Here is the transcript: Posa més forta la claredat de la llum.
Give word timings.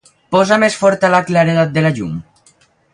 Posa 0.35 0.57
més 0.63 0.77
forta 0.85 1.13
la 1.17 1.21
claredat 1.29 1.77
de 1.79 1.87
la 1.87 1.95
llum. 2.01 2.21